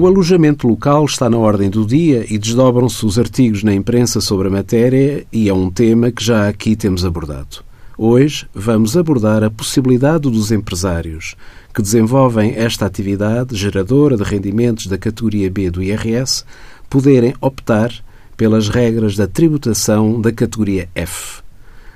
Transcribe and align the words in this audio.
O 0.00 0.06
alojamento 0.06 0.66
local 0.66 1.04
está 1.04 1.28
na 1.28 1.36
ordem 1.36 1.68
do 1.68 1.84
dia 1.84 2.24
e 2.32 2.38
desdobram-se 2.38 3.04
os 3.04 3.18
artigos 3.18 3.62
na 3.62 3.74
imprensa 3.74 4.18
sobre 4.18 4.48
a 4.48 4.50
matéria 4.50 5.26
e 5.30 5.46
é 5.46 5.52
um 5.52 5.70
tema 5.70 6.10
que 6.10 6.24
já 6.24 6.48
aqui 6.48 6.74
temos 6.74 7.04
abordado. 7.04 7.62
Hoje 7.98 8.48
vamos 8.54 8.96
abordar 8.96 9.44
a 9.44 9.50
possibilidade 9.50 10.22
dos 10.22 10.50
empresários 10.50 11.36
que 11.74 11.82
desenvolvem 11.82 12.54
esta 12.56 12.86
atividade 12.86 13.54
geradora 13.54 14.16
de 14.16 14.22
rendimentos 14.22 14.86
da 14.86 14.96
categoria 14.96 15.50
B 15.50 15.70
do 15.70 15.82
IRS 15.82 16.46
poderem 16.88 17.34
optar 17.38 17.92
pelas 18.38 18.70
regras 18.70 19.16
da 19.16 19.26
tributação 19.26 20.18
da 20.18 20.32
categoria 20.32 20.88
F. 20.94 21.42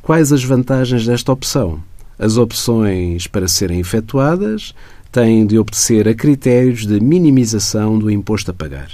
Quais 0.00 0.32
as 0.32 0.44
vantagens 0.44 1.04
desta 1.04 1.32
opção? 1.32 1.82
As 2.16 2.36
opções 2.36 3.26
para 3.26 3.48
serem 3.48 3.80
efetuadas 3.80 4.72
têm 5.10 5.46
de 5.46 5.58
obedecer 5.58 6.06
a 6.06 6.14
critérios 6.14 6.86
de 6.86 7.00
minimização 7.00 7.98
do 7.98 8.10
imposto 8.10 8.50
a 8.50 8.54
pagar. 8.54 8.90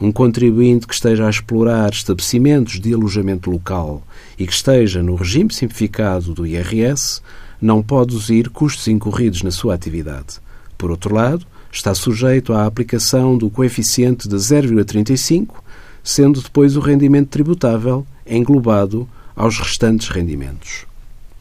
Um 0.00 0.12
contribuinte 0.12 0.86
que 0.86 0.94
esteja 0.94 1.26
a 1.26 1.30
explorar 1.30 1.90
estabelecimentos 1.90 2.78
de 2.78 2.92
alojamento 2.92 3.50
local 3.50 4.02
e 4.38 4.46
que 4.46 4.52
esteja 4.52 5.02
no 5.02 5.14
regime 5.14 5.52
simplificado 5.52 6.34
do 6.34 6.46
IRS 6.46 7.22
não 7.60 7.82
pode 7.82 8.12
deduzir 8.12 8.50
custos 8.50 8.86
incorridos 8.88 9.42
na 9.42 9.50
sua 9.50 9.74
atividade. 9.74 10.38
Por 10.76 10.90
outro 10.90 11.14
lado, 11.14 11.46
está 11.72 11.94
sujeito 11.94 12.52
à 12.52 12.66
aplicação 12.66 13.36
do 13.36 13.48
coeficiente 13.48 14.28
de 14.28 14.36
0,35, 14.36 15.56
sendo 16.04 16.40
depois 16.40 16.76
o 16.76 16.80
rendimento 16.80 17.28
tributável 17.28 18.06
englobado 18.26 19.08
aos 19.34 19.58
restantes 19.58 20.08
rendimentos. 20.08 20.86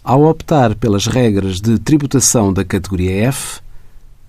Ao 0.04 0.24
optar 0.24 0.76
pelas 0.76 1.08
regras 1.08 1.60
de 1.60 1.80
tributação 1.80 2.54
da 2.54 2.64
categoria 2.64 3.28
F, 3.28 3.60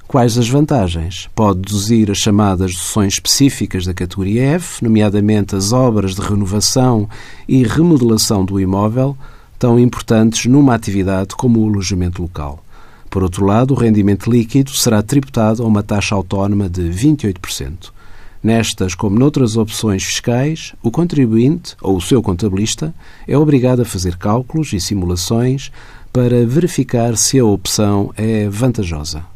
Quais 0.09 0.39
as 0.39 0.49
vantagens? 0.49 1.29
Pode 1.35 1.59
deduzir 1.59 2.13
as 2.13 2.19
chamadas 2.19 2.71
deduções 2.71 3.15
específicas 3.15 3.85
da 3.85 3.93
categoria 3.93 4.53
F, 4.53 4.85
nomeadamente 4.85 5.57
as 5.57 5.73
obras 5.73 6.15
de 6.15 6.21
renovação 6.21 7.09
e 7.49 7.65
remodelação 7.65 8.45
do 8.45 8.61
imóvel, 8.61 9.19
tão 9.59 9.81
importantes 9.81 10.47
numa 10.47 10.77
atividade 10.77 11.35
como 11.35 11.59
o 11.61 11.69
alojamento 11.69 12.23
local. 12.23 12.63
Por 13.11 13.25
outro 13.25 13.45
lado, 13.45 13.75
o 13.75 13.77
rendimento 13.77 14.31
líquido 14.31 14.71
será 14.71 15.03
tributado 15.03 15.65
a 15.65 15.67
uma 15.67 15.83
taxa 15.83 16.15
autónoma 16.15 16.69
de 16.69 16.83
28%. 16.83 17.91
Nestas, 18.41 18.95
como 18.95 19.19
noutras 19.19 19.57
opções 19.57 20.05
fiscais, 20.05 20.73
o 20.85 20.91
contribuinte 20.91 21.75
ou 21.83 21.97
o 21.97 22.01
seu 22.01 22.23
contabilista 22.23 22.95
é 23.27 23.37
obrigado 23.37 23.83
a 23.83 23.85
fazer 23.85 24.17
cálculos 24.17 24.73
e 24.73 24.79
simulações 24.79 25.73
para 26.13 26.47
verificar 26.47 27.17
se 27.17 27.41
a 27.41 27.45
opção 27.45 28.13
é 28.17 28.49
vantajosa. 28.49 29.36